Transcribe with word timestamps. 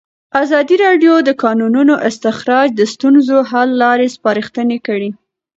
ازادي 0.43 0.75
راډیو 0.85 1.13
د 1.23 1.25
د 1.27 1.29
کانونو 1.43 1.93
استخراج 2.09 2.67
د 2.75 2.81
ستونزو 2.93 3.37
حل 3.49 3.69
لارې 3.83 4.07
سپارښتنې 4.15 4.77
کړي. 4.87 5.09